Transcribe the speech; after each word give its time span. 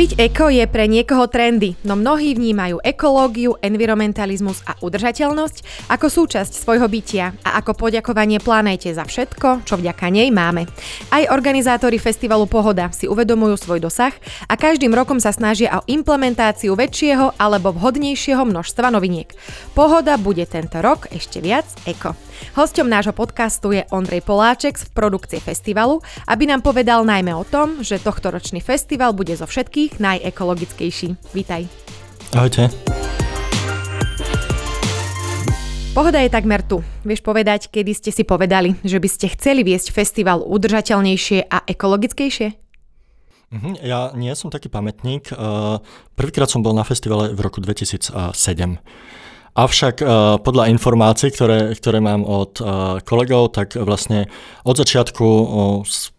Byť 0.00 0.16
eko 0.16 0.48
je 0.48 0.64
pre 0.64 0.88
niekoho 0.88 1.28
trendy, 1.28 1.76
no 1.84 1.92
mnohí 1.92 2.32
vnímajú 2.32 2.80
ekológiu, 2.80 3.60
environmentalizmus 3.60 4.64
a 4.64 4.72
udržateľnosť 4.80 5.92
ako 5.92 6.06
súčasť 6.08 6.56
svojho 6.56 6.88
bytia 6.88 7.36
a 7.44 7.60
ako 7.60 7.76
poďakovanie 7.76 8.40
planéte 8.40 8.88
za 8.96 9.04
všetko, 9.04 9.68
čo 9.68 9.76
vďaka 9.76 10.08
nej 10.08 10.32
máme. 10.32 10.64
Aj 11.12 11.28
organizátori 11.28 12.00
festivalu 12.00 12.48
Pohoda 12.48 12.88
si 12.96 13.12
uvedomujú 13.12 13.60
svoj 13.60 13.84
dosah 13.84 14.16
a 14.48 14.56
každým 14.56 14.96
rokom 14.96 15.20
sa 15.20 15.36
snažia 15.36 15.68
o 15.76 15.84
implementáciu 15.84 16.72
väčšieho 16.80 17.36
alebo 17.36 17.68
vhodnejšieho 17.68 18.40
množstva 18.40 18.88
noviniek. 18.88 19.28
Pohoda 19.76 20.16
bude 20.16 20.48
tento 20.48 20.80
rok 20.80 21.12
ešte 21.12 21.44
viac 21.44 21.68
eko. 21.84 22.29
Hosťom 22.56 22.88
nášho 22.88 23.14
podcastu 23.14 23.72
je 23.76 23.86
Ondrej 23.94 24.26
Poláček 24.26 24.76
z 24.76 24.88
produkcie 24.90 25.38
festivalu, 25.38 26.02
aby 26.26 26.48
nám 26.48 26.60
povedal 26.60 27.06
najmä 27.06 27.30
o 27.36 27.44
tom, 27.46 27.84
že 27.84 28.02
tohtoročný 28.02 28.64
festival 28.64 29.14
bude 29.14 29.32
zo 29.36 29.46
všetkých 29.46 30.02
najekologickejší. 30.02 31.36
Vítaj. 31.36 31.70
Ahojte. 32.34 32.70
Pohoda 35.90 36.22
je 36.22 36.30
takmer 36.30 36.62
tu. 36.62 36.86
Vieš 37.02 37.18
povedať, 37.20 37.66
kedy 37.66 37.92
ste 37.92 38.10
si 38.14 38.22
povedali, 38.22 38.78
že 38.86 39.02
by 39.02 39.08
ste 39.10 39.26
chceli 39.34 39.66
viesť 39.66 39.90
festival 39.90 40.46
udržateľnejšie 40.46 41.50
a 41.50 41.66
ekologickejšie? 41.66 42.48
Mhm, 43.50 43.82
ja 43.82 44.14
nie 44.14 44.30
som 44.38 44.54
taký 44.54 44.70
pamätník. 44.70 45.34
Prvýkrát 46.14 46.46
som 46.46 46.62
bol 46.62 46.70
na 46.70 46.86
festivale 46.86 47.34
v 47.34 47.40
roku 47.42 47.58
2007. 47.58 48.14
Avšak 49.50 49.96
uh, 50.00 50.38
podľa 50.38 50.70
informácií, 50.70 51.34
ktoré, 51.34 51.74
ktoré 51.74 51.98
mám 51.98 52.22
od 52.22 52.62
uh, 52.62 53.02
kolegov, 53.02 53.50
tak 53.50 53.74
vlastne 53.74 54.30
od 54.62 54.78
začiatku 54.78 55.26
uh, 55.26 55.44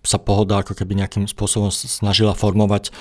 sa 0.04 0.20
pohoda 0.20 0.60
ako 0.60 0.76
keby 0.76 1.00
nejakým 1.00 1.26
spôsobom 1.32 1.72
snažila 1.72 2.36
formovať 2.36 2.92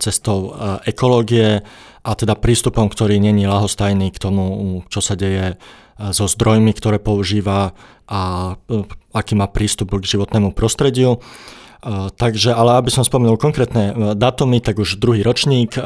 cestou 0.00 0.56
ekológie 0.88 1.60
a 2.00 2.10
teda 2.16 2.38
prístupom, 2.40 2.88
ktorý 2.88 3.20
není 3.20 3.44
lahostajný 3.44 4.08
k 4.14 4.22
tomu, 4.22 4.42
čo 4.88 5.04
sa 5.04 5.12
deje 5.12 5.60
so 5.98 6.24
zdrojmi, 6.24 6.72
ktoré 6.72 6.96
používa 7.02 7.76
a 8.08 8.54
aký 9.12 9.34
má 9.36 9.50
prístup 9.50 9.92
k 9.98 10.08
životnému 10.16 10.56
prostrediu. 10.56 11.20
Takže, 12.16 12.56
ale 12.56 12.80
aby 12.80 12.88
som 12.88 13.04
spomenul 13.04 13.36
konkrétne 13.36 14.14
datumy, 14.16 14.64
tak 14.64 14.80
už 14.80 14.96
druhý 14.96 15.20
ročník 15.20 15.76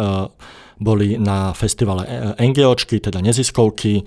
boli 0.81 1.19
na 1.19 1.53
festivale 1.53 2.05
e, 2.07 2.11
NGOčky, 2.39 3.01
teda 3.01 3.21
neziskovky 3.21 4.05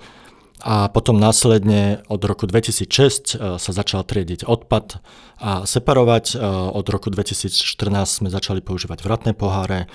a 0.64 0.88
potom 0.88 1.20
následne 1.20 2.00
od 2.08 2.24
roku 2.24 2.48
2006 2.48 2.86
e, 2.86 3.60
sa 3.60 3.70
začal 3.72 4.02
triediť 4.02 4.48
odpad 4.48 4.98
a 5.42 5.68
separovať. 5.68 6.24
E, 6.32 6.34
od 6.72 6.86
roku 6.88 7.12
2014 7.12 8.24
sme 8.24 8.28
začali 8.32 8.64
používať 8.64 8.98
vratné 9.04 9.32
poháre, 9.36 9.86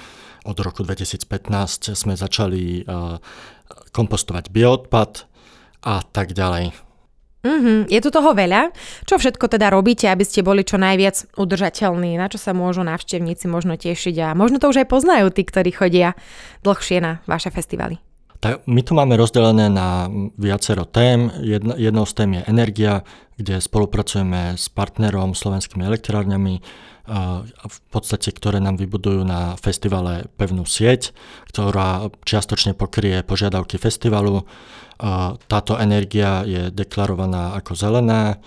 od 0.45 0.57
roku 0.57 0.81
2015 0.81 1.93
sme 1.93 2.17
začali 2.17 2.81
kompostovať 3.93 4.49
bioodpad 4.49 5.29
a 5.85 6.01
tak 6.01 6.33
ďalej. 6.33 6.90
Mm-hmm. 7.41 7.89
Je 7.89 7.99
tu 8.05 8.09
toho 8.13 8.37
veľa. 8.37 8.69
Čo 9.09 9.17
všetko 9.17 9.49
teda 9.49 9.73
robíte, 9.73 10.05
aby 10.05 10.21
ste 10.21 10.45
boli 10.45 10.61
čo 10.61 10.77
najviac 10.77 11.33
udržateľní? 11.33 12.13
Na 12.21 12.29
čo 12.29 12.37
sa 12.37 12.53
môžu 12.53 12.85
návštevníci 12.85 13.49
možno 13.49 13.73
tešiť? 13.81 14.15
A 14.21 14.37
možno 14.37 14.61
to 14.61 14.69
už 14.69 14.85
aj 14.85 14.87
poznajú 14.89 15.33
tí, 15.33 15.41
ktorí 15.41 15.73
chodia 15.73 16.13
dlhšie 16.61 17.01
na 17.01 17.11
vaše 17.25 17.49
festivaly. 17.49 18.10
Tak 18.41 18.65
my 18.65 18.81
to 18.81 18.97
máme 18.97 19.13
rozdelené 19.21 19.69
na 19.69 20.09
viacero 20.33 20.89
tém. 20.89 21.29
Jedna, 21.45 21.77
jednou 21.77 22.09
z 22.09 22.13
tém 22.17 22.29
je 22.33 22.43
energia, 22.49 23.05
kde 23.37 23.61
spolupracujeme 23.61 24.57
s 24.57 24.65
partnerom, 24.65 25.37
slovenskými 25.37 25.85
elektrárňami, 25.85 26.57
v 27.61 27.79
podstate, 27.93 28.33
ktoré 28.33 28.57
nám 28.57 28.81
vybudujú 28.81 29.25
na 29.25 29.57
festivale 29.61 30.25
pevnú 30.41 30.65
sieť, 30.65 31.13
ktorá 31.53 32.09
čiastočne 32.25 32.73
pokrie 32.73 33.21
požiadavky 33.21 33.77
festivalu 33.77 34.45
táto 35.49 35.81
energia 35.81 36.45
je 36.45 36.69
deklarovaná 36.69 37.57
ako 37.57 37.73
zelená. 37.73 38.37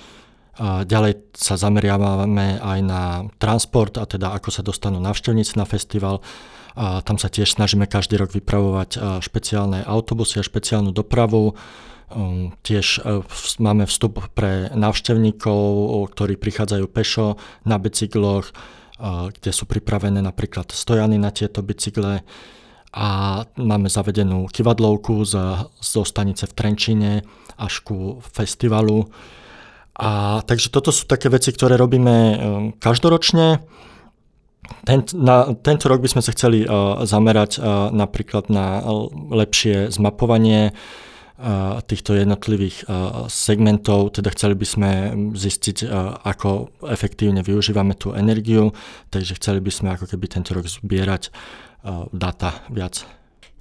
Ďalej 0.62 1.34
sa 1.34 1.58
zameriavame 1.58 2.62
aj 2.62 2.78
na 2.86 3.02
transport 3.42 3.98
a 3.98 4.06
teda 4.06 4.30
ako 4.38 4.54
sa 4.54 4.62
dostanú 4.62 5.02
navštevníci 5.02 5.58
na 5.58 5.66
festival. 5.66 6.22
A 6.74 7.00
tam 7.06 7.22
sa 7.22 7.30
tiež 7.30 7.54
snažíme 7.54 7.86
každý 7.86 8.18
rok 8.18 8.34
vypravovať 8.34 9.22
špeciálne 9.22 9.86
autobusy 9.86 10.42
a 10.42 10.46
špeciálnu 10.46 10.90
dopravu. 10.90 11.54
Um, 12.14 12.52
tiež 12.62 13.00
e, 13.00 13.24
máme 13.58 13.88
vstup 13.88 14.22
pre 14.36 14.70
návštevníkov, 14.76 15.58
ktorí 16.14 16.36
prichádzajú 16.36 16.86
pešo 16.86 17.40
na 17.64 17.80
bicykloch, 17.80 18.54
kde 19.34 19.50
sú 19.50 19.66
pripravené 19.66 20.22
napríklad 20.22 20.70
stojany 20.70 21.18
na 21.18 21.34
tieto 21.34 21.66
bicykle 21.66 22.22
a 22.94 23.08
máme 23.58 23.90
zavedenú 23.90 24.46
kivadlovku 24.46 25.26
z, 25.26 25.34
zo 25.82 26.02
stanice 26.06 26.46
v 26.46 26.54
Trenčine 26.54 27.12
až 27.58 27.82
ku 27.82 28.22
festivalu. 28.22 29.10
A 29.98 30.38
takže 30.46 30.70
toto 30.70 30.94
sú 30.94 31.10
také 31.10 31.26
veci, 31.26 31.50
ktoré 31.50 31.74
robíme 31.74 32.38
každoročne. 32.78 33.66
Ten, 34.84 35.04
na, 35.16 35.52
tento 35.60 35.88
rok 35.88 36.00
by 36.00 36.08
sme 36.08 36.22
sa 36.24 36.32
chceli 36.32 36.64
uh, 36.64 37.04
zamerať 37.04 37.60
uh, 37.60 37.88
napríklad 37.92 38.48
na 38.48 38.80
lepšie 39.32 39.92
zmapovanie 39.92 40.72
uh, 40.72 41.80
týchto 41.84 42.16
jednotlivých 42.16 42.84
uh, 42.84 43.26
segmentov, 43.28 44.16
teda 44.16 44.32
chceli 44.32 44.54
by 44.56 44.66
sme 44.68 44.90
zistiť, 45.36 45.76
uh, 45.84 46.20
ako 46.24 46.72
efektívne 46.88 47.44
využívame 47.44 47.96
tú 47.96 48.12
energiu, 48.16 48.72
takže 49.08 49.36
chceli 49.36 49.60
by 49.60 49.72
sme 49.72 49.88
ako 49.96 50.08
keby 50.08 50.26
tento 50.28 50.52
rok 50.56 50.68
zbierať 50.68 51.28
data 52.16 52.64
viac. 52.72 53.04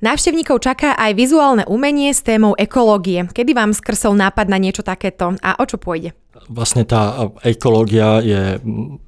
Návštevníkov 0.04 0.60
čaká 0.60 1.00
aj 1.00 1.16
vizuálne 1.16 1.64
umenie 1.64 2.12
s 2.12 2.28
témou 2.28 2.60
ekológie. 2.60 3.24
Kedy 3.24 3.56
vám 3.56 3.72
skrsol 3.72 4.20
nápad 4.20 4.52
na 4.52 4.60
niečo 4.60 4.84
takéto 4.84 5.40
a 5.40 5.56
o 5.56 5.64
čo 5.64 5.80
pôjde? 5.80 6.12
Vlastne 6.52 6.84
tá 6.84 7.32
ekológia 7.40 8.20
je 8.20 8.60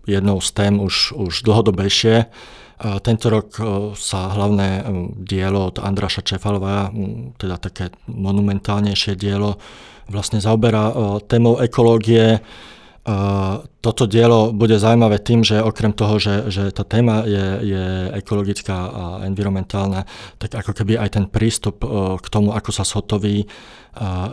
jednou 0.07 0.39
z 0.39 0.49
tém 0.55 0.79
už, 0.79 1.11
už 1.19 1.43
dlhodobejšie. 1.43 2.31
Tento 2.79 3.27
rok 3.27 3.59
sa 3.99 4.39
hlavné 4.39 4.87
dielo 5.19 5.67
od 5.67 5.83
Andraša 5.83 6.23
Čefalova, 6.23 6.87
teda 7.35 7.59
také 7.59 7.91
monumentálnejšie 8.07 9.19
dielo, 9.19 9.59
vlastne 10.07 10.39
zaoberá 10.39 10.95
témou 11.27 11.59
ekológie 11.59 12.39
toto 13.85 14.09
dielo 14.09 14.49
bude 14.49 14.81
zaujímavé 14.81 15.21
tým, 15.21 15.45
že 15.45 15.61
okrem 15.61 15.93
toho, 15.93 16.17
že, 16.17 16.49
že 16.49 16.73
tá 16.73 16.81
téma 16.81 17.21
je, 17.29 17.45
je 17.61 17.85
ekologická 18.17 18.73
a 18.73 19.03
environmentálna, 19.29 20.09
tak 20.41 20.57
ako 20.57 20.73
keby 20.73 20.97
aj 20.97 21.09
ten 21.13 21.25
prístup 21.29 21.85
k 22.17 22.27
tomu, 22.33 22.49
ako 22.57 22.73
sa 22.73 22.81
zhotoví, 22.81 23.45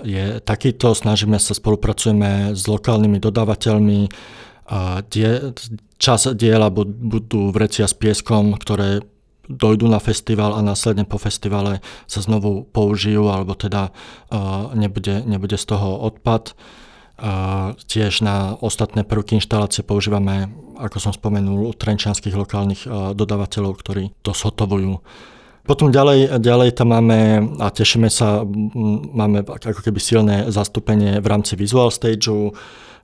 je 0.09 0.41
takýto. 0.41 0.97
Snažíme 0.97 1.37
sa, 1.37 1.53
spolupracujeme 1.53 2.57
s 2.57 2.65
lokálnymi 2.65 3.21
dodávateľmi. 3.21 4.01
Die, 5.13 5.31
čas 6.01 6.21
diela 6.33 6.73
budú 6.73 7.53
vrecia 7.53 7.85
s 7.85 7.93
pieskom, 7.93 8.57
ktoré 8.57 9.05
dojdú 9.53 9.85
na 9.85 10.01
festival 10.01 10.57
a 10.57 10.65
následne 10.65 11.05
po 11.05 11.21
festivale 11.21 11.85
sa 12.09 12.25
znovu 12.25 12.65
použijú, 12.73 13.29
alebo 13.29 13.53
teda 13.53 13.93
nebude, 14.73 15.29
nebude 15.29 15.61
z 15.61 15.77
toho 15.77 16.01
odpad. 16.09 16.57
Tiež 17.87 18.25
na 18.25 18.57
ostatné 18.59 19.05
prvky 19.05 19.37
inštalácie 19.39 19.85
používame, 19.85 20.49
ako 20.81 20.99
som 20.99 21.13
spomenul, 21.13 21.77
trenčianských 21.77 22.35
lokálnych 22.35 22.89
dodávateľov, 23.13 23.73
ktorí 23.79 24.17
to 24.25 24.33
zhotovujú. 24.33 24.99
Potom 25.63 25.95
ďalej, 25.95 26.43
ďalej 26.43 26.75
tam 26.75 26.91
máme, 26.91 27.19
a 27.63 27.71
tešíme 27.71 28.11
sa, 28.11 28.43
máme 29.15 29.47
ako 29.47 29.87
keby 29.87 30.01
silné 30.03 30.37
zastúpenie 30.51 31.23
v 31.23 31.27
rámci 31.31 31.55
Visual 31.55 31.95
Stageu. 31.95 32.51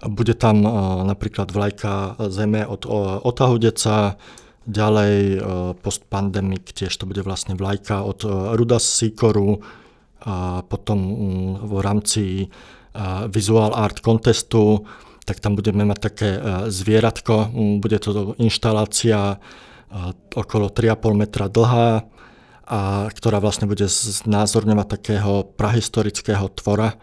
Bude 0.03 0.35
tam 0.35 0.67
napríklad 1.07 1.55
vlajka 1.55 2.19
Zeme 2.31 2.67
od 2.67 2.83
Otahu 3.23 3.63
Deca, 3.63 4.19
ďalej 4.67 5.39
post 5.81 6.11
pandemic 6.11 6.75
tiež 6.75 6.93
to 6.93 7.07
bude 7.07 7.23
vlastne 7.23 7.55
vlajka 7.55 8.03
od 8.03 8.27
Rudas 8.59 8.83
Sikoru, 8.83 9.63
a 10.19 10.67
potom 10.67 10.99
v 11.63 11.79
rámci 11.79 12.51
visual 13.29 13.75
art 13.75 14.01
contestu, 14.01 14.85
tak 15.29 15.45
tam 15.45 15.61
budeme 15.61 15.85
mať 15.85 15.99
také 16.01 16.31
e, 16.41 16.41
zvieratko, 16.73 17.53
bude 17.85 18.01
to 18.01 18.33
inštalácia 18.41 19.37
e, 19.37 19.39
okolo 20.33 20.73
3,5 20.73 21.13
metra 21.13 21.53
dlhá, 21.53 22.09
a 22.69 23.09
ktorá 23.13 23.41
vlastne 23.41 23.69
bude 23.69 23.89
znázorňovať 23.89 24.87
takého 24.89 25.45
prahistorického 25.57 26.49
tvora 26.53 26.97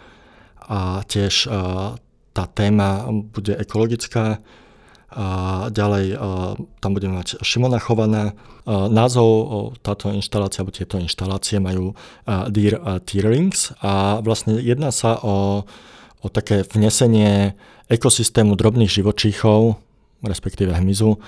a 0.66 1.06
tiež 1.06 1.46
e, 1.46 1.50
tá 2.34 2.44
téma 2.50 3.06
bude 3.10 3.54
ekologická. 3.54 4.42
A 5.13 5.25
ďalej 5.69 6.18
tam 6.81 6.92
budeme 6.98 7.22
mať 7.22 7.44
Šimona 7.46 7.78
Chovaná. 7.78 8.34
Názov 8.66 9.30
táto 9.86 10.10
inštalácia, 10.10 10.66
alebo 10.66 10.74
tieto 10.74 10.98
inštalácie 10.98 11.62
majú 11.62 11.94
Dear 12.25 13.02
Tierlings 13.06 13.78
a 13.86 14.24
vlastne 14.25 14.57
jedná 14.57 14.90
sa 14.90 15.22
o, 15.22 15.63
o 16.22 16.28
také 16.34 16.66
vnesenie 16.66 17.54
ekosystému 17.92 18.57
drobných 18.57 18.90
živočíchov 18.90 19.78
respektíve 20.25 20.74
hmyzu, 20.74 21.22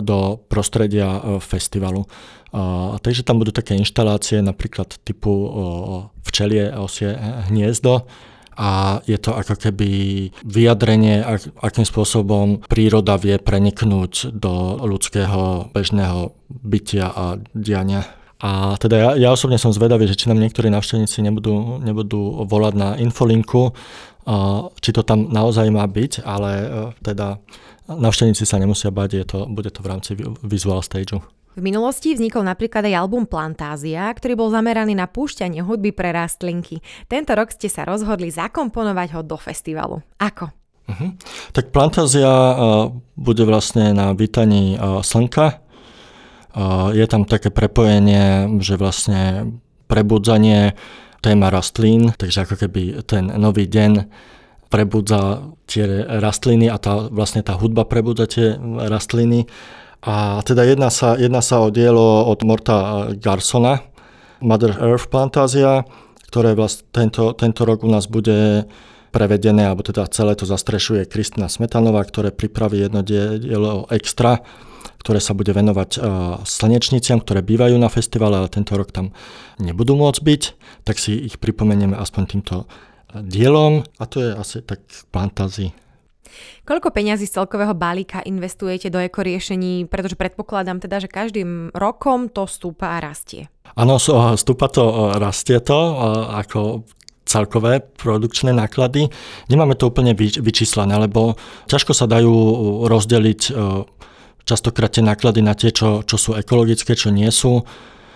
do 0.00 0.18
prostredia 0.48 1.20
festivalu. 1.44 2.08
Takže 3.04 3.22
tam 3.22 3.38
budú 3.38 3.52
také 3.52 3.76
inštalácie 3.76 4.40
napríklad 4.40 4.96
typu 5.04 5.30
včelie 6.24 6.72
osie 6.74 7.14
hniezdo, 7.52 8.08
a 8.60 9.00
je 9.08 9.16
to 9.16 9.32
ako 9.32 9.56
keby 9.56 9.88
vyjadrenie, 10.44 11.24
akým 11.64 11.88
spôsobom 11.88 12.60
príroda 12.68 13.16
vie 13.16 13.40
preniknúť 13.40 14.36
do 14.36 14.84
ľudského 14.84 15.72
bežného 15.72 16.36
bytia 16.52 17.08
a 17.08 17.40
diania. 17.56 18.04
A 18.40 18.76
teda 18.76 18.96
ja, 18.96 19.10
ja 19.16 19.28
osobne 19.32 19.56
som 19.56 19.72
zvedavý, 19.72 20.04
že 20.04 20.16
či 20.16 20.28
nám 20.28 20.44
niektorí 20.44 20.68
návštevníci 20.68 21.24
nebudú, 21.24 21.80
nebudú 21.80 22.44
volať 22.44 22.74
na 22.76 22.88
infolinku, 23.00 23.72
či 24.80 24.90
to 24.92 25.00
tam 25.04 25.32
naozaj 25.32 25.68
má 25.72 25.84
byť, 25.88 26.20
ale 26.22 26.50
e, 26.52 26.66
teda 27.00 27.40
návštevníci 27.88 28.44
sa 28.44 28.60
nemusia 28.60 28.92
bať, 28.92 29.10
je 29.16 29.24
to, 29.26 29.38
bude 29.48 29.72
to 29.72 29.80
v 29.80 29.88
rámci 29.88 30.10
visual 30.44 30.84
stageu. 30.84 31.24
V 31.58 31.66
minulosti 31.66 32.14
vznikol 32.14 32.46
napríklad 32.46 32.86
aj 32.86 32.94
album 32.94 33.26
Plantázia, 33.26 34.06
ktorý 34.14 34.38
bol 34.38 34.48
zameraný 34.54 34.94
na 34.94 35.10
púšťanie 35.10 35.66
hudby 35.66 35.90
pre 35.90 36.14
rastlinky. 36.14 36.78
Tento 37.10 37.34
rok 37.34 37.50
ste 37.50 37.66
sa 37.66 37.82
rozhodli 37.82 38.30
zakomponovať 38.30 39.08
ho 39.18 39.20
do 39.26 39.34
festivalu. 39.34 39.98
Ako? 40.22 40.46
Uh-huh. 40.86 41.10
Tak 41.50 41.74
Plantázia 41.74 42.30
uh, 42.30 42.94
bude 43.18 43.42
vlastne 43.42 43.90
na 43.90 44.14
vítaní 44.14 44.78
uh, 44.78 45.02
slnka. 45.02 45.58
Uh, 46.54 46.94
je 46.94 47.06
tam 47.10 47.26
také 47.26 47.50
prepojenie, 47.50 48.46
že 48.62 48.78
vlastne 48.78 49.54
prebudzanie 49.90 50.78
téma 51.18 51.50
rastlín, 51.50 52.14
takže 52.14 52.46
ako 52.46 52.54
keby 52.62 53.02
ten 53.02 53.26
nový 53.26 53.66
deň 53.66 54.06
prebudza 54.70 55.50
tie 55.66 56.06
rastliny 56.06 56.70
a 56.70 56.78
tá, 56.78 57.10
vlastne 57.10 57.42
tá 57.42 57.58
hudba 57.58 57.82
prebudza 57.90 58.30
tie 58.30 58.54
rastliny 58.86 59.50
a 60.00 60.40
teda 60.40 60.64
jedná 60.64 60.88
sa, 60.88 61.16
jedná 61.20 61.44
sa 61.44 61.60
o 61.60 61.68
dielo 61.68 62.24
od 62.24 62.40
Morta 62.44 63.08
Garsona, 63.20 63.84
Mother 64.40 64.72
Earth 64.80 65.12
Plantázia, 65.12 65.84
ktoré 66.32 66.56
vlast, 66.56 66.88
tento, 66.94 67.36
tento 67.36 67.68
rok 67.68 67.84
u 67.84 67.90
nás 67.92 68.08
bude 68.08 68.64
prevedené, 69.12 69.68
alebo 69.68 69.84
teda 69.84 70.08
celé 70.08 70.38
to 70.38 70.48
zastrešuje 70.48 71.04
Kristina 71.10 71.50
Smetanová, 71.50 72.06
ktoré 72.06 72.30
pripraví 72.32 72.80
jedno 72.80 73.04
dielo 73.04 73.84
extra, 73.90 74.40
ktoré 75.02 75.18
sa 75.18 75.36
bude 75.36 75.50
venovať 75.50 75.90
uh, 75.98 76.02
slnečniciam, 76.46 77.20
ktoré 77.20 77.44
bývajú 77.44 77.76
na 77.76 77.90
festivale, 77.90 78.40
ale 78.40 78.48
tento 78.48 78.78
rok 78.78 78.94
tam 78.94 79.12
nebudú 79.58 79.98
môcť 79.98 80.20
byť, 80.22 80.42
tak 80.86 80.96
si 80.96 81.18
ich 81.18 81.36
pripomenieme 81.36 81.98
aspoň 81.98 82.22
týmto 82.24 82.70
dielom 83.10 83.82
a 83.98 84.04
to 84.06 84.22
je 84.22 84.30
asi 84.32 84.62
tak 84.62 84.80
plantázii. 85.10 85.74
Koľko 86.64 86.92
peňazí 86.94 87.26
z 87.26 87.40
celkového 87.40 87.74
balíka 87.74 88.22
investujete 88.22 88.90
do 88.90 88.98
ekoriešení, 89.02 89.86
pretože 89.90 90.14
predpokladám 90.18 90.78
teda, 90.82 91.02
že 91.02 91.08
každým 91.10 91.74
rokom 91.74 92.30
to 92.30 92.46
stúpa 92.50 92.96
a 92.96 93.02
rastie. 93.02 93.50
Áno, 93.78 94.02
stúpa 94.34 94.66
to, 94.72 95.14
rastie 95.18 95.62
to 95.62 95.78
ako 96.34 96.88
celkové 97.22 97.78
produkčné 97.78 98.50
náklady. 98.50 99.06
Nemáme 99.46 99.78
to 99.78 99.86
úplne 99.94 100.18
vyčíslené, 100.18 100.98
lebo 100.98 101.38
ťažko 101.70 101.94
sa 101.94 102.10
dajú 102.10 102.34
rozdeliť 102.90 103.40
častokrát 104.42 104.90
tie 104.90 105.06
náklady 105.06 105.38
na 105.46 105.54
tie, 105.54 105.70
čo, 105.70 106.02
čo 106.02 106.18
sú 106.18 106.34
ekologické, 106.34 106.98
čo 106.98 107.14
nie 107.14 107.30
sú. 107.30 107.62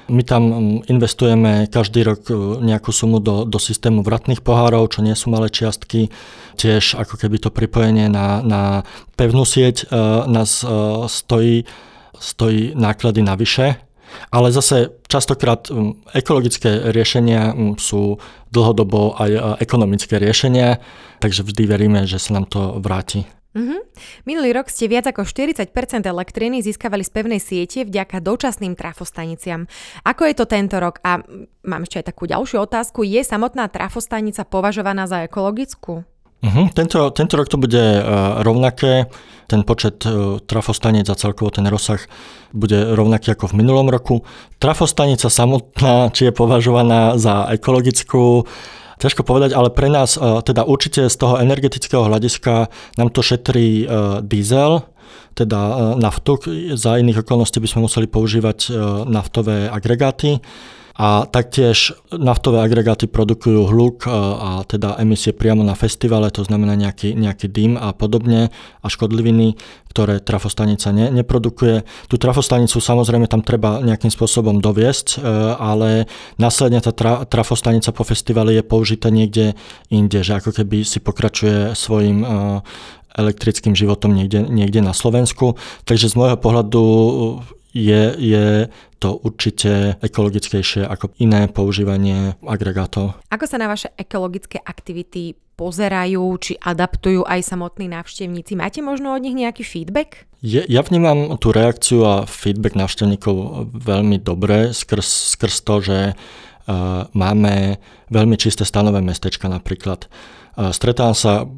My 0.08 0.20
tam 0.20 0.42
mm, 0.52 0.78
investujeme 0.92 1.64
každý 1.72 2.04
rok 2.04 2.28
e, 2.28 2.36
nejakú 2.60 2.92
sumu 2.92 3.24
do, 3.24 3.48
do 3.48 3.56
systému 3.56 4.04
vratných 4.04 4.44
pohárov, 4.44 4.92
čo 4.92 5.00
nie 5.00 5.16
sú 5.16 5.32
malé 5.32 5.48
čiastky. 5.48 6.12
Tiež 6.60 7.00
ako 7.00 7.16
keby 7.16 7.40
to 7.40 7.48
pripojenie 7.48 8.12
na, 8.12 8.44
na 8.44 8.62
pevnú 9.18 9.42
sieť 9.42 9.90
uh, 9.90 10.22
nás 10.30 10.62
uh, 10.62 11.10
stojí, 11.10 11.66
stojí 12.14 12.78
náklady 12.78 13.26
navyše. 13.26 13.82
Ale 14.30 14.54
zase 14.54 14.94
častokrát 15.10 15.66
ekologické 16.14 16.94
riešenia 16.94 17.50
sú 17.82 18.22
dlhodobo 18.54 19.18
aj 19.18 19.58
ekonomické 19.58 20.22
riešenia, 20.22 20.78
takže 21.18 21.42
vždy 21.42 21.62
veríme, 21.66 22.06
že 22.06 22.22
sa 22.22 22.38
nám 22.38 22.46
to 22.46 22.78
vráti. 22.78 23.26
Mm-hmm. 23.54 23.80
Minulý 24.26 24.50
rok 24.50 24.66
ste 24.66 24.90
viac 24.90 25.06
ako 25.06 25.22
40% 25.22 25.70
elektriny 26.02 26.58
získavali 26.58 27.06
z 27.06 27.10
pevnej 27.14 27.38
siete 27.38 27.86
vďaka 27.86 28.18
dočasným 28.18 28.74
trafostaniciam. 28.74 29.70
Ako 30.02 30.26
je 30.26 30.34
to 30.34 30.44
tento 30.50 30.82
rok? 30.82 30.98
A 31.06 31.22
mám 31.62 31.86
ešte 31.86 32.02
aj 32.02 32.10
takú 32.10 32.26
ďalšiu 32.26 32.66
otázku. 32.66 33.06
Je 33.06 33.22
samotná 33.22 33.70
trafostanica 33.70 34.42
považovaná 34.42 35.06
za 35.06 35.22
ekologickú? 35.22 36.02
Uh-huh. 36.44 36.68
Tento, 36.76 37.08
tento 37.14 37.40
rok 37.40 37.48
to 37.48 37.56
bude 37.56 37.80
uh, 37.80 38.42
rovnaké. 38.44 39.08
Ten 39.48 39.64
počet 39.64 40.04
uh, 40.04 40.42
trafostanic 40.44 41.08
a 41.08 41.16
celkovo 41.16 41.48
ten 41.48 41.64
rozsah 41.64 42.02
bude 42.52 42.92
rovnaký 42.92 43.32
ako 43.32 43.54
v 43.54 43.64
minulom 43.64 43.88
roku. 43.88 44.26
Trafostanica 44.60 45.32
samotná, 45.32 46.12
či 46.12 46.28
je 46.28 46.36
považovaná 46.36 47.16
za 47.16 47.48
ekologickú, 47.48 48.44
Ťažko 48.98 49.26
povedať, 49.26 49.56
ale 49.56 49.74
pre 49.74 49.90
nás, 49.90 50.14
e, 50.14 50.20
teda 50.42 50.62
určite 50.64 51.10
z 51.10 51.16
toho 51.16 51.38
energetického 51.40 52.06
hľadiska 52.06 52.70
nám 52.98 53.08
to 53.10 53.20
šetrí 53.20 53.84
e, 53.84 53.86
diesel, 54.22 54.86
teda 55.34 55.58
e, 55.58 55.74
naftu. 55.98 56.38
Za 56.78 56.98
iných 56.98 57.26
okolností 57.26 57.58
by 57.58 57.68
sme 57.70 57.84
museli 57.90 58.06
používať 58.06 58.70
naftové 59.10 59.66
agregáty. 59.66 60.38
A 60.94 61.26
taktiež 61.26 61.90
naftové 62.14 62.62
agregáty 62.62 63.10
produkujú 63.10 63.66
hluk 63.66 64.06
a 64.06 64.62
teda 64.62 64.94
emisie 65.02 65.34
priamo 65.34 65.66
na 65.66 65.74
festivale, 65.74 66.30
to 66.30 66.46
znamená 66.46 66.78
nejaký, 66.78 67.18
nejaký 67.18 67.50
dym 67.50 67.74
a 67.74 67.90
podobne 67.90 68.54
a 68.78 68.86
škodliviny, 68.86 69.58
ktoré 69.90 70.22
trafostanica 70.22 70.94
ne, 70.94 71.10
neprodukuje. 71.10 71.82
Tú 72.06 72.14
trafostanicu 72.14 72.78
samozrejme 72.78 73.26
tam 73.26 73.42
treba 73.42 73.82
nejakým 73.82 74.10
spôsobom 74.10 74.62
doviesť, 74.62 75.18
e, 75.18 75.26
ale 75.58 76.06
následne 76.38 76.78
tá 76.78 76.94
tra, 76.94 77.26
trafostanica 77.26 77.90
po 77.90 78.06
festivale 78.06 78.54
je 78.54 78.62
použitá 78.62 79.10
niekde 79.10 79.58
inde, 79.90 80.22
že 80.22 80.38
ako 80.38 80.62
keby 80.62 80.86
si 80.86 81.02
pokračuje 81.02 81.74
svojim 81.74 82.22
e, 82.22 82.26
elektrickým 83.18 83.74
životom 83.74 84.14
niekde, 84.14 84.46
niekde 84.46 84.78
na 84.78 84.94
Slovensku. 84.94 85.58
Takže 85.86 86.10
z 86.10 86.14
môjho 86.18 86.38
pohľadu 86.38 86.82
je, 87.74 88.02
je 88.16 88.46
to 89.02 89.18
určite 89.20 89.98
ekologickejšie 90.00 90.86
ako 90.86 91.10
iné 91.18 91.50
používanie 91.50 92.38
agregátov. 92.46 93.18
Ako 93.28 93.44
sa 93.50 93.58
na 93.58 93.66
vaše 93.66 93.90
ekologické 93.98 94.62
aktivity 94.62 95.34
pozerajú, 95.58 96.22
či 96.38 96.52
adaptujú 96.58 97.26
aj 97.26 97.40
samotní 97.42 97.90
návštevníci? 97.90 98.54
Máte 98.54 98.80
možno 98.80 99.14
od 99.14 99.22
nich 99.22 99.34
nejaký 99.34 99.66
feedback? 99.66 100.30
Je, 100.38 100.62
ja 100.66 100.82
vnímam 100.86 101.34
tú 101.42 101.50
reakciu 101.50 102.06
a 102.06 102.14
feedback 102.30 102.78
návštevníkov 102.78 103.68
veľmi 103.74 104.22
dobre 104.22 104.70
skrz, 104.70 105.34
skrz 105.34 105.54
to, 105.66 105.74
že 105.82 105.98
uh, 106.14 107.06
máme 107.10 107.78
veľmi 108.10 108.36
čisté 108.38 108.62
stanové 108.62 109.02
mestečka 109.02 109.50
napríklad. 109.50 110.06
Uh, 110.54 110.70
stretávam 110.70 111.16
sa 111.16 111.48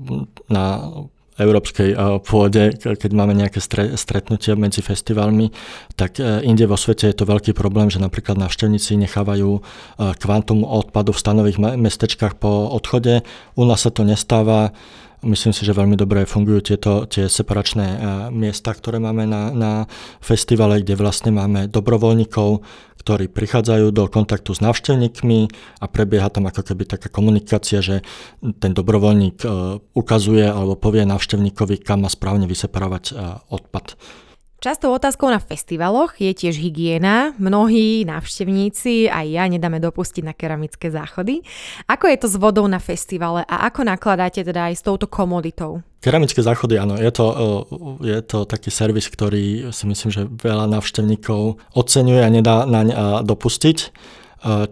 na 0.48 0.92
európskej 1.36 1.90
eh, 1.92 1.98
pôde, 2.24 2.76
keď 2.76 3.10
máme 3.12 3.36
nejaké 3.36 3.60
stretnutia 3.96 4.56
medzi 4.56 4.80
festivalmi, 4.80 5.52
tak 5.94 6.18
eh, 6.20 6.42
inde 6.44 6.64
vo 6.64 6.76
svete 6.76 7.08
je 7.08 7.16
to 7.16 7.28
veľký 7.28 7.52
problém, 7.52 7.92
že 7.92 8.00
napríklad 8.00 8.40
návštevníci 8.40 8.96
nechávajú 8.96 9.50
eh, 9.56 9.62
kvantum 10.16 10.64
odpadu 10.64 11.12
v 11.12 11.22
stanových 11.22 11.58
mestečkách 11.60 12.40
po 12.40 12.72
odchode. 12.72 13.22
U 13.54 13.62
nás 13.64 13.84
sa 13.84 13.92
to 13.92 14.02
nestáva. 14.02 14.72
Myslím 15.26 15.50
si, 15.50 15.66
že 15.66 15.74
veľmi 15.74 15.98
dobre 15.98 16.22
fungujú 16.22 16.70
tieto 16.70 17.02
tie 17.10 17.26
separačné 17.26 17.98
miesta, 18.30 18.70
ktoré 18.70 19.02
máme 19.02 19.26
na, 19.26 19.50
na 19.50 19.72
festivale, 20.22 20.78
kde 20.86 20.94
vlastne 20.94 21.34
máme 21.34 21.66
dobrovoľníkov, 21.66 22.62
ktorí 23.06 23.30
prichádzajú 23.30 23.94
do 23.94 24.10
kontaktu 24.10 24.50
s 24.50 24.58
návštevníkmi 24.58 25.50
a 25.78 25.86
prebieha 25.86 26.26
tam 26.26 26.50
ako 26.50 26.62
keby 26.62 26.90
taká 26.90 27.06
komunikácia, 27.06 27.78
že 27.78 28.02
ten 28.58 28.74
dobrovoľník 28.74 29.46
e, 29.46 29.48
ukazuje 29.94 30.42
alebo 30.42 30.74
povie 30.74 31.06
návštevníkovi, 31.06 31.86
kam 31.86 32.02
má 32.02 32.10
správne 32.10 32.50
vyseparovať 32.50 33.04
e, 33.10 33.12
odpad. 33.50 33.94
Častou 34.56 34.96
otázkou 34.96 35.28
na 35.28 35.36
festivaloch 35.36 36.16
je 36.16 36.32
tiež 36.32 36.56
hygiena. 36.56 37.36
Mnohí 37.36 38.08
návštevníci, 38.08 39.04
aj 39.04 39.26
ja, 39.28 39.44
nedáme 39.52 39.76
dopustiť 39.84 40.24
na 40.24 40.32
keramické 40.32 40.88
záchody. 40.88 41.44
Ako 41.84 42.08
je 42.08 42.16
to 42.16 42.26
s 42.32 42.40
vodou 42.40 42.64
na 42.64 42.80
festivale 42.80 43.44
a 43.44 43.68
ako 43.68 43.84
nakladáte 43.84 44.40
teda 44.40 44.72
aj 44.72 44.80
s 44.80 44.82
touto 44.82 45.12
komoditou? 45.12 45.84
Keramické 46.00 46.40
záchody, 46.40 46.80
áno, 46.80 46.96
je 46.96 47.12
to, 47.12 47.26
je 48.00 48.16
to 48.24 48.48
taký 48.48 48.72
servis, 48.72 49.12
ktorý 49.12 49.68
si 49.76 49.84
myslím, 49.84 50.08
že 50.08 50.24
veľa 50.24 50.72
návštevníkov 50.72 51.60
oceňuje 51.76 52.22
a 52.24 52.32
nedá 52.32 52.64
naň 52.64 52.88
dopustiť. 53.28 53.78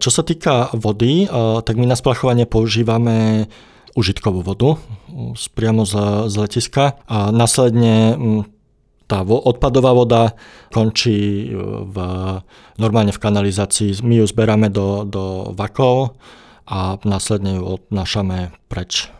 Čo 0.01 0.09
sa 0.09 0.25
týka 0.25 0.73
vody, 0.73 1.29
tak 1.61 1.77
my 1.77 1.85
na 1.85 1.93
splachovanie 1.93 2.49
používame 2.49 3.45
užitkovú 3.93 4.41
vodu 4.41 4.81
priamo 5.53 5.85
z, 5.85 6.25
z 6.27 6.35
letiska 6.41 6.99
a 7.05 7.29
následne 7.29 8.17
tá 9.05 9.21
odpadová 9.21 9.93
voda 9.93 10.33
končí 10.73 11.49
e, 11.49 11.57
v, 11.85 11.95
normálne 12.81 13.13
v 13.13 13.21
kanalizácii. 13.21 14.01
My 14.01 14.21
ju 14.21 14.25
zberáme 14.25 14.73
do, 14.73 15.05
do 15.05 15.53
vakov 15.53 16.17
a 16.65 16.97
následne 17.05 17.61
ju 17.61 17.77
odnášame 17.77 18.53
preč. 18.65 19.13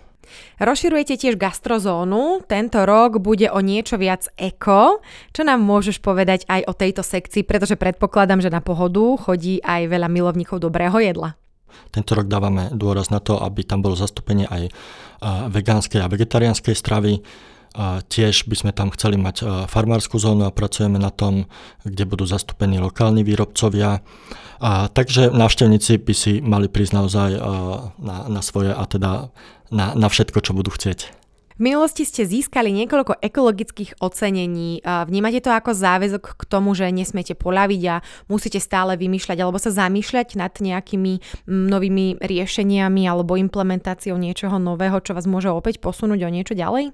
Rozširujete 0.55 1.19
tiež 1.19 1.35
gastrozónu, 1.35 2.43
tento 2.47 2.83
rok 2.87 3.19
bude 3.19 3.51
o 3.51 3.59
niečo 3.59 3.99
viac 3.99 4.31
eko. 4.39 5.03
Čo 5.35 5.41
nám 5.43 5.59
môžeš 5.63 5.99
povedať 5.99 6.47
aj 6.47 6.61
o 6.67 6.73
tejto 6.73 7.03
sekcii, 7.03 7.43
pretože 7.43 7.75
predpokladám, 7.75 8.39
že 8.39 8.51
na 8.51 8.63
pohodu 8.63 9.03
chodí 9.19 9.59
aj 9.59 9.91
veľa 9.91 10.07
milovníkov 10.07 10.63
dobrého 10.63 10.95
jedla. 10.99 11.35
Tento 11.91 12.15
rok 12.15 12.31
dávame 12.31 12.71
dôraz 12.71 13.11
na 13.11 13.19
to, 13.19 13.35
aby 13.35 13.67
tam 13.67 13.83
bolo 13.83 13.99
zastúpenie 13.99 14.47
aj 14.47 14.71
vegánskej 15.51 15.99
a 16.03 16.11
vegetariánskej 16.11 16.75
stravy. 16.75 17.19
Tiež 18.07 18.47
by 18.47 18.55
sme 18.55 18.71
tam 18.71 18.87
chceli 18.95 19.19
mať 19.19 19.67
farmárskú 19.67 20.15
zónu 20.15 20.47
a 20.47 20.55
pracujeme 20.55 20.95
na 20.95 21.11
tom, 21.11 21.51
kde 21.83 22.07
budú 22.07 22.23
zastúpení 22.23 22.79
lokálni 22.79 23.27
výrobcovia. 23.27 23.99
A, 24.63 24.87
takže 24.87 25.35
návštevníci 25.35 25.99
by 25.99 26.13
si 26.15 26.39
mali 26.39 26.71
prísť 26.71 26.93
naozaj 26.95 27.29
na, 27.99 28.17
na 28.31 28.41
svoje 28.41 28.71
a 28.71 28.83
teda 28.87 29.27
na, 29.75 29.91
na 29.91 30.07
všetko, 30.07 30.39
čo 30.39 30.55
budú 30.55 30.71
chcieť. 30.71 31.27
V 31.55 31.63
minulosti 31.63 32.03
ste 32.03 32.27
získali 32.27 32.67
niekoľko 32.67 33.23
ekologických 33.23 34.03
ocenení. 34.03 34.83
Vnímate 34.83 35.39
to 35.39 35.55
ako 35.55 35.71
záväzok 35.71 36.35
k 36.35 36.43
tomu, 36.51 36.75
že 36.75 36.91
nesmiete 36.91 37.31
poľaviť 37.31 37.81
a 37.87 38.03
musíte 38.27 38.59
stále 38.59 38.99
vymýšľať 38.99 39.37
alebo 39.39 39.55
sa 39.55 39.71
zamýšľať 39.71 40.35
nad 40.35 40.51
nejakými 40.51 41.47
novými 41.47 42.19
riešeniami 42.19 43.07
alebo 43.07 43.39
implementáciou 43.39 44.19
niečoho 44.19 44.59
nového, 44.59 44.99
čo 44.99 45.15
vás 45.15 45.23
môže 45.31 45.47
opäť 45.47 45.79
posunúť 45.79 46.27
o 46.27 46.29
niečo 46.31 46.59
ďalej? 46.59 46.91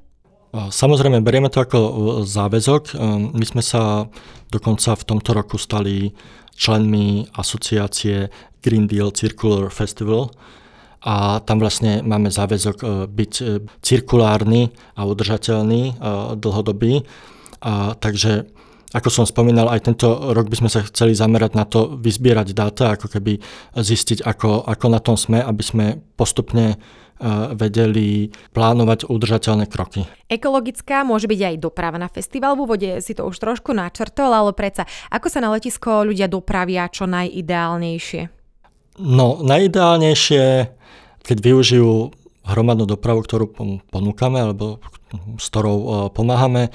Samozrejme, 0.52 1.24
berieme 1.24 1.48
to 1.48 1.64
ako 1.64 1.80
záväzok. 2.28 3.00
My 3.32 3.46
sme 3.48 3.64
sa 3.64 4.12
dokonca 4.52 5.00
v 5.00 5.08
tomto 5.08 5.32
roku 5.32 5.56
stali 5.56 6.12
členmi 6.60 7.24
asociácie 7.32 8.28
Green 8.60 8.86
Deal 8.86 9.16
Circular 9.16 9.72
Festival, 9.72 10.30
a 11.02 11.42
tam 11.42 11.58
vlastne 11.58 12.06
máme 12.06 12.30
záväzok 12.30 12.78
e, 12.78 12.86
byť 13.10 13.34
e, 13.42 13.44
cirkulárny 13.82 14.70
a 14.94 15.02
udržateľný 15.10 15.82
e, 15.90 15.94
dlhodobý. 16.38 17.02
A, 17.66 17.98
takže 17.98 18.46
ako 18.94 19.10
som 19.10 19.26
spomínal, 19.26 19.72
aj 19.74 19.88
tento 19.90 20.06
rok 20.36 20.46
by 20.52 20.62
sme 20.62 20.70
sa 20.70 20.86
chceli 20.86 21.18
zamerať 21.18 21.52
na 21.58 21.66
to, 21.66 21.98
vyzbierať 21.98 22.54
dáta, 22.54 22.94
ako 22.94 23.08
keby 23.18 23.42
zistiť, 23.74 24.22
ako, 24.22 24.68
ako 24.68 24.86
na 24.92 25.00
tom 25.02 25.18
sme, 25.18 25.42
aby 25.42 25.64
sme 25.66 25.86
postupne 26.20 26.78
vedeli 27.54 28.34
plánovať 28.52 29.06
udržateľné 29.06 29.70
kroky. 29.70 30.10
Ekologická 30.26 31.06
môže 31.06 31.30
byť 31.30 31.42
aj 31.54 31.56
doprava 31.62 32.02
na 32.02 32.10
festival. 32.10 32.58
V 32.58 32.66
úvode 32.66 32.90
si 33.06 33.14
to 33.14 33.30
už 33.30 33.38
trošku 33.38 33.78
načrtol, 33.78 34.34
ale 34.34 34.58
predsa, 34.58 34.90
ako 35.14 35.28
sa 35.30 35.40
na 35.40 35.54
letisko 35.54 36.02
ľudia 36.02 36.26
dopravia 36.26 36.90
čo 36.90 37.06
najideálnejšie? 37.06 38.22
No, 39.02 39.40
najideálnejšie 39.46 40.82
keď 41.22 41.38
využijú 41.38 42.12
hromadnú 42.42 42.90
dopravu, 42.90 43.22
ktorú 43.22 43.54
ponúkame 43.94 44.42
alebo 44.42 44.82
s 45.38 45.46
ktorou 45.54 45.78
e, 45.78 45.88
pomáhame. 46.16 46.64
E, 46.68 46.72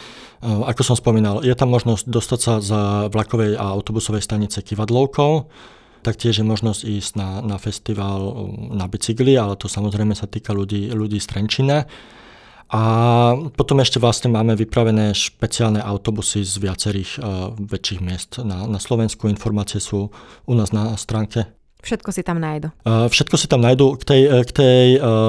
ako 0.47 0.83
som 0.87 0.97
spomínal, 0.97 1.43
je 1.43 1.51
tam 1.59 1.75
možnosť 1.75 2.07
dostať 2.07 2.41
sa 2.41 2.53
za 2.63 2.81
vlakovej 3.11 3.59
a 3.59 3.75
autobusovej 3.75 4.23
stanice 4.23 4.63
kivadlovkou, 4.63 5.51
taktiež 6.07 6.39
je 6.39 6.47
možnosť 6.47 6.81
ísť 6.87 7.13
na, 7.19 7.43
na 7.43 7.59
festival 7.59 8.21
e, 8.23 8.33
na 8.79 8.87
bicykli, 8.87 9.35
ale 9.35 9.59
to 9.59 9.67
samozrejme 9.67 10.15
sa 10.15 10.31
týka 10.31 10.55
ľudí, 10.55 10.95
ľudí 10.95 11.19
z 11.19 11.27
Trenčina. 11.27 11.83
A 12.67 12.83
potom 13.55 13.79
ešte 13.79 14.03
vlastne 14.03 14.31
máme 14.31 14.59
vypravené 14.59 15.15
špeciálne 15.15 15.79
autobusy 15.79 16.43
z 16.43 16.59
viacerých 16.59 17.11
uh, 17.23 17.55
väčších 17.55 18.01
miest 18.03 18.43
na, 18.43 18.67
na 18.67 18.83
Slovensku. 18.83 19.31
Informácie 19.31 19.79
sú 19.79 20.11
u 20.51 20.53
nás 20.59 20.75
na 20.75 20.99
stránke 20.99 21.56
Všetko 21.87 22.11
si 22.11 22.27
tam 22.27 22.43
nájdu. 22.43 22.75
Všetko 22.83 23.39
si 23.39 23.47
tam 23.47 23.63
nájdu. 23.63 23.95
K 23.95 24.03
tej, 24.03 24.23
k 24.43 24.51
tej 24.51 24.85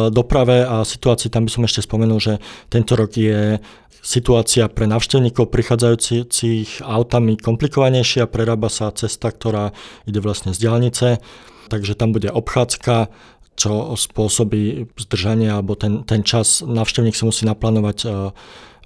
doprave 0.10 0.66
a 0.66 0.82
situácii 0.82 1.30
tam 1.30 1.46
by 1.46 1.54
som 1.54 1.64
ešte 1.70 1.86
spomenul, 1.86 2.18
že 2.18 2.42
tento 2.74 2.98
rok 2.98 3.14
je 3.14 3.62
situácia 4.02 4.66
pre 4.66 4.90
navštevníkov 4.90 5.54
prichádzajúcich 5.54 6.82
autami 6.82 7.38
komplikovanejšia, 7.38 8.26
prerába 8.26 8.74
sa 8.74 8.90
cesta, 8.90 9.30
ktorá 9.30 9.76
ide 10.10 10.18
vlastne 10.18 10.56
z 10.56 10.64
diálnice, 10.64 11.22
takže 11.68 11.94
tam 11.94 12.16
bude 12.16 12.32
obchádzka, 12.32 13.12
čo 13.58 13.94
spôsobí 14.00 14.96
zdržanie, 14.96 15.52
alebo 15.52 15.76
ten, 15.76 16.08
ten 16.08 16.24
čas, 16.24 16.64
navštevník 16.64 17.14
si 17.14 17.28
musí 17.28 17.44
naplánovať 17.44 18.08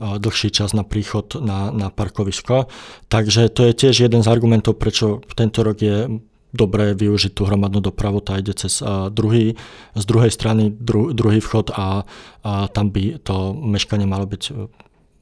dlhší 0.01 0.49
čas 0.49 0.73
na 0.73 0.81
príchod 0.81 1.37
na, 1.37 1.69
na 1.69 1.93
parkovisko. 1.93 2.65
Takže 3.05 3.53
to 3.53 3.69
je 3.69 3.77
tiež 3.77 4.09
jeden 4.09 4.25
z 4.25 4.31
argumentov, 4.31 4.81
prečo 4.81 5.21
tento 5.37 5.61
rok 5.61 5.77
je 5.77 6.09
dobre 6.51 6.93
využiť 6.95 7.31
tú 7.31 7.47
hromadnú 7.47 7.79
dopravu, 7.79 8.19
tá 8.19 8.39
ide 8.39 8.55
cez 8.55 8.83
uh, 8.83 9.07
druhý, 9.11 9.55
z 9.95 10.03
druhej 10.03 10.31
strany 10.31 10.71
dru, 10.71 11.15
druhý 11.15 11.39
vchod 11.39 11.75
a, 11.75 12.03
a 12.43 12.51
tam 12.71 12.91
by 12.91 13.19
to 13.23 13.55
meškanie 13.55 14.07
malo 14.07 14.27
byť 14.27 14.43
uh, 14.51 14.67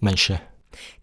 menšie. 0.02 0.42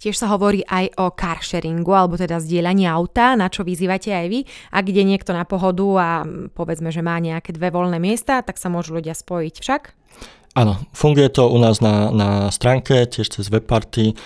Tiež 0.01 0.17
sa 0.17 0.31
hovorí 0.31 0.63
aj 0.65 0.95
o 0.97 1.13
car 1.13 1.43
sharingu, 1.43 1.93
alebo 1.93 2.17
teda 2.17 2.41
zdieľaní 2.41 2.89
auta, 2.89 3.37
na 3.37 3.51
čo 3.51 3.67
vyzývate 3.67 4.15
aj 4.15 4.27
vy. 4.31 4.41
Ak 4.73 4.85
ide 4.89 5.03
niekto 5.05 5.35
na 5.37 5.45
pohodu 5.45 5.87
a 5.99 6.09
povedzme, 6.55 6.89
že 6.95 7.05
má 7.05 7.19
nejaké 7.19 7.53
dve 7.53 7.69
voľné 7.75 8.01
miesta, 8.01 8.41
tak 8.41 8.57
sa 8.57 8.73
môžu 8.73 8.97
ľudia 8.97 9.13
spojiť 9.13 9.55
však? 9.61 9.83
Áno, 10.57 10.81
funguje 10.97 11.29
to 11.29 11.53
u 11.53 11.61
nás 11.61 11.85
na, 11.85 12.09
na 12.09 12.49
stránke, 12.49 13.05
tiež 13.05 13.29
cez 13.29 13.53
webparty, 13.53 14.17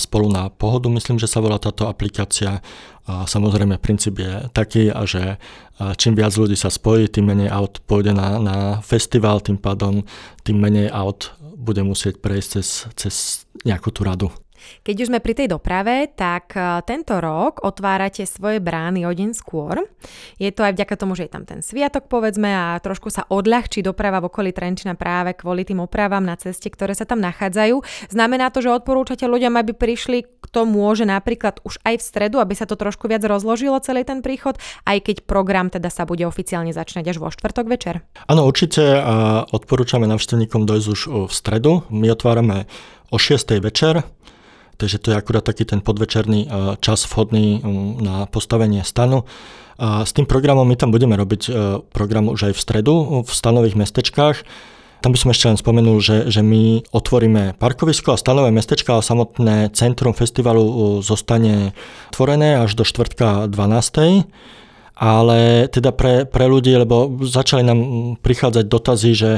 spolu 0.00 0.32
na 0.32 0.48
pohodu, 0.48 0.88
myslím, 0.88 1.20
že 1.20 1.28
sa 1.28 1.44
volá 1.44 1.60
táto 1.60 1.84
aplikácia. 1.84 2.64
A 3.04 3.28
samozrejme, 3.28 3.76
princíp 3.76 4.24
je 4.24 4.48
taký, 4.56 4.88
že 5.04 5.36
čím 6.00 6.16
viac 6.16 6.32
ľudí 6.32 6.56
sa 6.56 6.72
spojí, 6.72 7.12
tým 7.12 7.28
menej 7.28 7.52
aut 7.52 7.84
pôjde 7.84 8.16
na, 8.16 8.40
na 8.40 8.56
festival, 8.80 9.44
tým 9.44 9.60
pádom 9.60 10.00
tým 10.48 10.56
menej 10.56 10.88
aut 10.88 11.36
bude 11.60 11.84
musieť 11.84 12.24
prejsť 12.24 12.48
cez, 12.56 12.68
cez 12.96 13.14
nejakú 13.68 13.92
tú 13.92 14.08
radu. 14.08 14.32
Keď 14.82 14.96
už 15.02 15.08
sme 15.12 15.20
pri 15.22 15.34
tej 15.36 15.48
doprave, 15.52 16.10
tak 16.12 16.54
e, 16.54 16.82
tento 16.84 17.18
rok 17.18 17.64
otvárate 17.64 18.26
svoje 18.28 18.58
brány 18.62 19.06
o 19.06 19.12
deň 19.12 19.30
skôr. 19.36 19.86
Je 20.36 20.50
to 20.52 20.66
aj 20.66 20.76
vďaka 20.76 20.94
tomu, 20.98 21.14
že 21.14 21.26
je 21.26 21.32
tam 21.32 21.44
ten 21.44 21.60
sviatok, 21.60 22.06
povedzme, 22.06 22.48
a 22.48 22.78
trošku 22.82 23.08
sa 23.10 23.24
odľahčí 23.26 23.82
doprava 23.82 24.22
v 24.22 24.28
okolí 24.28 24.50
Trenčina 24.50 24.98
práve 24.98 25.34
kvôli 25.36 25.62
tým 25.66 25.82
opravám 25.82 26.22
na 26.22 26.34
ceste, 26.36 26.68
ktoré 26.70 26.92
sa 26.92 27.08
tam 27.08 27.22
nachádzajú. 27.22 27.82
Znamená 28.10 28.50
to, 28.50 28.62
že 28.62 28.72
odporúčate 28.72 29.26
ľuďom, 29.26 29.58
aby 29.58 29.72
prišli, 29.76 30.26
kto 30.46 30.66
môže 30.66 31.04
napríklad 31.08 31.60
už 31.66 31.82
aj 31.82 31.98
v 31.98 32.06
stredu, 32.06 32.36
aby 32.38 32.54
sa 32.54 32.64
to 32.64 32.78
trošku 32.78 33.10
viac 33.10 33.22
rozložilo 33.26 33.78
celý 33.82 34.06
ten 34.06 34.22
príchod, 34.22 34.58
aj 34.86 35.02
keď 35.06 35.16
program 35.26 35.68
teda 35.68 35.90
sa 35.90 36.06
bude 36.06 36.22
oficiálne 36.24 36.70
začínať 36.70 37.12
až 37.12 37.16
vo 37.18 37.28
štvrtok 37.30 37.66
večer. 37.66 37.94
Áno, 38.30 38.46
určite 38.46 38.82
a 38.96 39.44
odporúčame 39.50 40.06
navštevníkom 40.06 40.64
dojsť 40.64 40.86
už 40.88 41.00
v 41.28 41.32
stredu. 41.32 41.86
My 41.90 42.10
otvárame 42.12 42.66
o 43.10 43.18
6. 43.18 43.58
večer, 43.62 44.02
takže 44.76 45.00
to 45.00 45.10
je 45.12 45.16
akurát 45.16 45.44
taký 45.44 45.64
ten 45.64 45.80
podvečerný 45.80 46.40
e, 46.44 46.48
čas 46.80 47.08
vhodný 47.08 47.60
um, 47.60 47.98
na 48.00 48.28
postavenie 48.28 48.84
stanu. 48.84 49.24
S 49.76 50.16
tým 50.16 50.24
programom 50.24 50.64
my 50.64 50.76
tam 50.76 50.88
budeme 50.88 51.20
robiť 51.20 51.42
e, 51.46 51.50
program 51.92 52.32
už 52.32 52.48
aj 52.48 52.52
v 52.56 52.60
stredu 52.64 52.94
v 53.28 53.28
stanových 53.28 53.76
mestečkách. 53.76 54.36
Tam 55.04 55.12
by 55.12 55.18
som 55.20 55.28
ešte 55.36 55.48
len 55.52 55.60
spomenul, 55.60 56.00
že, 56.00 56.32
že 56.32 56.40
my 56.40 56.88
otvoríme 56.96 57.60
parkovisko 57.60 58.16
a 58.16 58.20
stanové 58.20 58.48
mestečka 58.48 58.96
a 58.96 59.04
samotné 59.04 59.68
centrum 59.76 60.16
festivalu 60.16 60.64
e, 60.64 60.72
zostane 61.04 61.76
otvorené 62.08 62.56
až 62.56 62.72
do 62.72 62.88
štvrtka 62.88 63.52
12 63.52 64.32
ale 64.96 65.68
teda 65.68 65.92
pre, 65.92 66.24
pre 66.24 66.48
ľudí, 66.48 66.72
lebo 66.72 67.20
začali 67.20 67.60
nám 67.60 67.80
prichádzať 68.24 68.64
dotazy, 68.64 69.10
že 69.12 69.30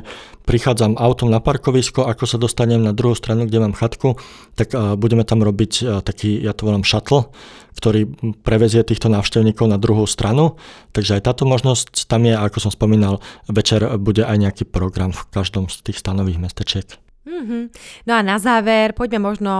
prichádzam 0.47 0.95
autom 0.95 1.35
na 1.35 1.43
parkovisko, 1.43 2.07
ako 2.07 2.25
sa 2.31 2.38
dostanem 2.38 2.79
na 2.79 2.95
druhú 2.95 3.19
stranu, 3.19 3.45
kde 3.45 3.59
mám 3.61 3.75
chatku, 3.75 4.17
tak 4.55 4.71
budeme 4.97 5.27
tam 5.27 5.43
robiť 5.43 6.03
taký, 6.07 6.38
ja 6.41 6.55
to 6.55 6.71
volám 6.71 6.87
shuttle, 6.87 7.35
ktorý 7.75 8.07
prevezie 8.47 8.87
týchto 8.87 9.11
návštevníkov 9.11 9.67
na 9.67 9.83
druhú 9.83 10.07
stranu. 10.07 10.57
Takže 10.95 11.19
aj 11.19 11.27
táto 11.27 11.43
možnosť 11.43 12.07
tam 12.07 12.23
je, 12.23 12.38
ako 12.38 12.59
som 12.62 12.73
spomínal, 12.73 13.19
večer 13.50 13.83
bude 13.99 14.23
aj 14.23 14.38
nejaký 14.38 14.65
program 14.65 15.11
v 15.11 15.27
každom 15.35 15.67
z 15.67 15.91
tých 15.91 15.99
stanových 15.99 16.38
mestečiek. 16.38 16.87
Mm-hmm. 17.29 17.62
No 18.09 18.12
a 18.17 18.21
na 18.25 18.41
záver, 18.41 18.97
poďme 18.97 19.21
možno 19.21 19.53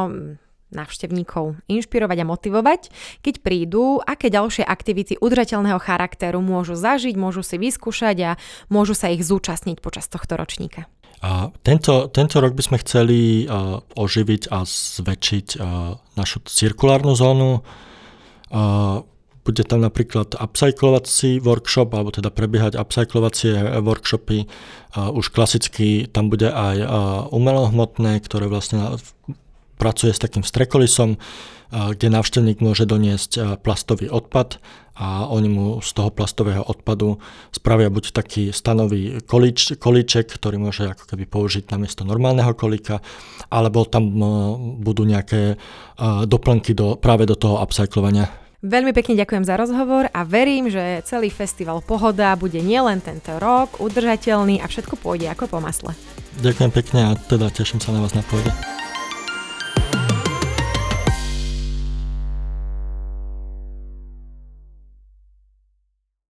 návštevníkov 0.71 1.57
inšpirovať 1.69 2.19
a 2.23 2.29
motivovať, 2.29 2.81
keď 3.25 3.35
prídu, 3.41 4.01
aké 4.05 4.29
ďalšie 4.29 4.65
aktivity 4.65 5.17
udržateľného 5.17 5.81
charakteru 5.81 6.45
môžu 6.45 6.77
zažiť, 6.77 7.17
môžu 7.17 7.41
si 7.41 7.57
vyskúšať 7.57 8.17
a 8.25 8.31
môžu 8.69 8.93
sa 8.93 9.09
ich 9.09 9.25
zúčastniť 9.25 9.81
počas 9.81 10.07
tohto 10.07 10.37
ročníka. 10.37 10.87
A 11.19 11.51
tento, 11.67 12.07
tento 12.15 12.39
rok 12.39 12.55
by 12.55 12.63
sme 12.63 12.79
chceli 12.79 13.43
uh, 13.43 13.83
oživiť 13.99 14.55
a 14.55 14.63
zväčšiť 14.63 15.47
uh, 15.59 15.99
našu 16.15 16.47
cirkulárnu 16.47 17.19
zónu. 17.19 17.67
Uh, 18.49 19.03
bude 19.43 19.65
tam 19.65 19.83
napríklad 19.83 20.39
upcyclovací 20.39 21.41
workshop, 21.43 21.91
alebo 21.97 22.15
teda 22.15 22.31
prebiehať 22.31 22.79
upcyclovacie 22.79 23.83
workshopy. 23.83 24.47
Uh, 24.95 25.11
už 25.11 25.35
klasicky 25.35 26.07
tam 26.07 26.31
bude 26.31 26.53
aj 26.55 26.77
uh, 26.79 26.89
umelohmotné, 27.35 28.23
ktoré 28.23 28.47
vlastne 28.47 28.95
pracuje 29.79 30.11
s 30.11 30.19
takým 30.19 30.43
strekolisom, 30.43 31.17
kde 31.69 32.09
návštevník 32.09 32.65
môže 32.65 32.89
doniesť 32.89 33.61
plastový 33.61 34.09
odpad 34.09 34.57
a 34.99 35.29
oni 35.31 35.49
mu 35.53 35.67
z 35.85 35.91
toho 35.95 36.11
plastového 36.11 36.65
odpadu 36.65 37.21
spravia 37.53 37.93
buď 37.93 38.11
taký 38.11 38.43
stanový 38.51 39.23
kolíč, 39.23 39.79
kolíček, 39.79 40.33
ktorý 40.33 40.59
môže 40.59 40.91
ako 40.91 41.05
keby 41.07 41.29
použiť 41.29 41.71
namiesto 41.71 42.03
normálneho 42.09 42.51
kolíka, 42.57 43.05
alebo 43.53 43.85
tam 43.87 44.11
budú 44.81 45.07
nejaké 45.07 45.61
doplnky 46.27 46.73
do, 46.73 46.97
práve 46.99 47.29
do 47.29 47.37
toho 47.37 47.61
upcyclovania. 47.63 48.27
Veľmi 48.59 48.91
pekne 48.91 49.15
ďakujem 49.15 49.47
za 49.47 49.55
rozhovor 49.55 50.11
a 50.11 50.27
verím, 50.27 50.67
že 50.67 51.07
celý 51.07 51.31
festival 51.31 51.79
Pohoda 51.79 52.35
bude 52.35 52.59
nielen 52.59 52.99
tento 52.99 53.39
rok 53.39 53.79
udržateľný 53.79 54.59
a 54.59 54.67
všetko 54.67 54.99
pôjde 54.99 55.31
ako 55.31 55.47
po 55.47 55.59
masle. 55.63 55.95
Ďakujem 56.43 56.71
pekne 56.75 57.01
a 57.07 57.11
teda 57.15 57.55
teším 57.55 57.79
sa 57.79 57.95
na 57.95 58.03
vás 58.03 58.19
na 58.19 58.27
pôjde. 58.27 58.51